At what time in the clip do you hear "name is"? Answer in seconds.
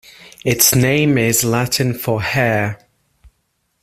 0.73-1.43